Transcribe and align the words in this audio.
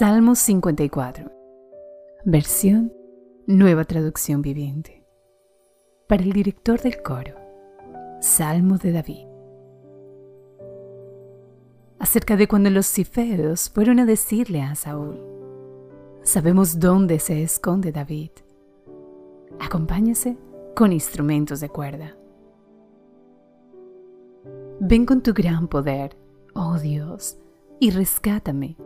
Salmo 0.00 0.34
54. 0.34 1.30
Versión 2.24 2.90
Nueva 3.46 3.84
Traducción 3.84 4.40
Viviente. 4.40 5.04
Para 6.08 6.22
el 6.22 6.32
director 6.32 6.80
del 6.80 7.02
coro. 7.02 7.34
Salmo 8.22 8.78
de 8.78 8.92
David. 8.92 9.26
Acerca 11.98 12.38
de 12.38 12.48
cuando 12.48 12.70
los 12.70 12.86
cifeos 12.86 13.68
fueron 13.68 13.98
a 13.98 14.06
decirle 14.06 14.62
a 14.62 14.74
Saúl, 14.74 15.20
sabemos 16.22 16.80
dónde 16.80 17.18
se 17.18 17.42
esconde 17.42 17.92
David. 17.92 18.30
Acompáñese 19.60 20.38
con 20.74 20.94
instrumentos 20.94 21.60
de 21.60 21.68
cuerda. 21.68 22.16
Ven 24.80 25.04
con 25.04 25.22
tu 25.22 25.34
gran 25.34 25.68
poder, 25.68 26.16
oh 26.54 26.78
Dios, 26.78 27.36
y 27.80 27.90
rescátame 27.90 28.78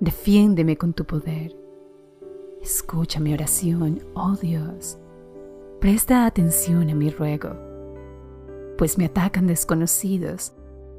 Defiéndeme 0.00 0.78
con 0.78 0.94
tu 0.94 1.04
poder. 1.04 1.54
Escucha 2.62 3.20
mi 3.20 3.34
oración, 3.34 4.00
oh 4.14 4.34
Dios. 4.34 4.98
Presta 5.78 6.24
atención 6.24 6.88
a 6.88 6.94
mi 6.94 7.10
ruego, 7.10 7.50
pues 8.78 8.96
me 8.96 9.04
atacan 9.04 9.46
desconocidos. 9.46 10.54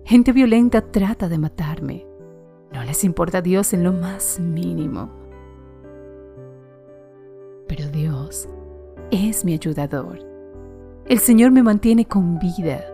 Gente 0.05 0.34
violenta 0.34 0.91
trata 0.91 1.30
de 1.30 1.40
matarme. 1.40 2.05
No 2.72 2.84
les 2.84 3.04
importa 3.04 3.40
a 3.40 3.41
Dios 3.41 3.74
en 3.74 3.84
lo 3.84 3.91
más 3.91 4.40
mínimo. 4.40 5.10
Pero 7.68 7.88
Dios 7.88 8.48
es 9.10 9.44
mi 9.44 9.55
ayudador. 9.55 10.20
El 11.08 11.18
Señor 11.18 11.49
me 11.49 11.63
mantiene 11.63 12.05
con 12.05 12.38
vida. 12.38 12.86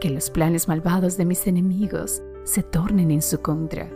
Que 0.00 0.08
los 0.08 0.30
planes 0.30 0.66
malvados 0.66 1.18
de 1.18 1.26
mis 1.26 1.46
enemigos 1.46 2.22
se 2.44 2.62
tornen 2.62 3.10
en 3.10 3.20
su 3.20 3.42
contra 3.42 3.90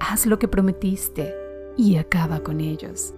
haz 0.00 0.26
lo 0.26 0.38
que 0.38 0.48
prometiste 0.48 1.34
y 1.76 1.96
acaba 1.96 2.40
con 2.40 2.60
ellos. 2.60 3.14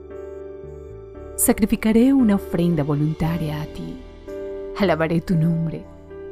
Sacrificaré 1.37 2.12
una 2.12 2.35
ofrenda 2.35 2.83
voluntaria 2.83 3.62
a 3.62 3.67
ti. 3.67 3.97
Alabaré 4.77 5.20
tu 5.20 5.37
nombre, 5.37 5.85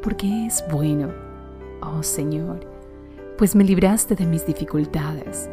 porque 0.02 0.46
es 0.46 0.64
bueno, 0.70 1.10
oh 1.80 2.02
Señor, 2.02 2.60
pues 3.38 3.54
me 3.54 3.64
libraste 3.64 4.14
de 4.14 4.26
mis 4.26 4.46
dificultades 4.46 5.48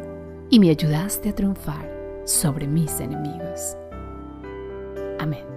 y 0.50 0.58
me 0.58 0.70
ayudaste 0.70 1.30
a 1.30 1.34
triunfar 1.34 2.22
sobre 2.24 2.66
mis 2.66 3.00
enemigos. 3.00 3.76
Amén. 5.18 5.53